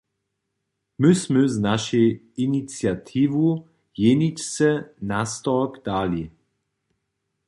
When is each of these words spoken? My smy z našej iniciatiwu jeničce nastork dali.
My 1.01 1.11
smy 1.21 1.43
z 1.53 1.55
našej 1.69 2.07
iniciatiwu 2.45 3.47
jeničce 4.03 4.69
nastork 5.11 5.73
dali. 5.87 6.23